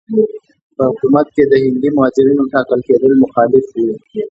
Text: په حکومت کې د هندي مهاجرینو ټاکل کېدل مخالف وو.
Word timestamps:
په 0.75 0.83
حکومت 0.91 1.27
کې 1.35 1.43
د 1.47 1.53
هندي 1.63 1.89
مهاجرینو 1.97 2.43
ټاکل 2.53 2.79
کېدل 2.87 3.11
مخالف 3.23 3.65
وو. 3.71 3.93